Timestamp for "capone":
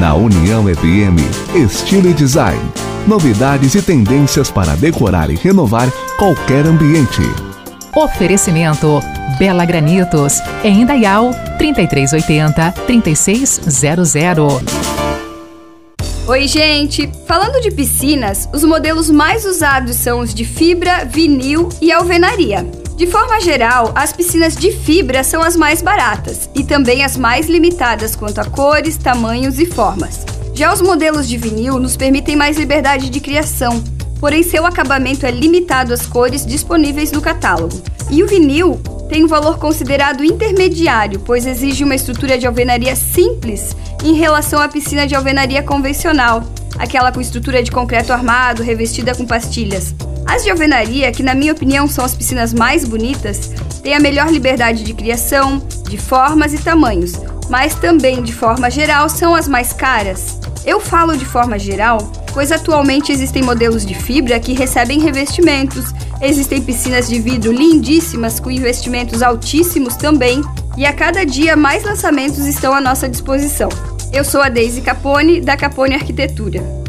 74.80-75.40, 75.56-75.96